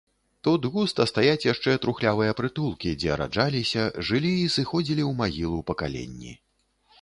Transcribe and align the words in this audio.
Тут 0.45 0.63
густа 0.75 1.03
стаяць 1.09 1.43
яшчэ 1.47 1.75
трухлявыя 1.83 2.31
прытулкі, 2.39 2.95
дзе 3.03 3.19
раджаліся, 3.21 3.85
жылі 4.09 4.33
і 4.47 4.49
сыходзілі 4.55 5.03
ў 5.05 5.21
магілу 5.21 5.59
пакаленні. 5.69 6.35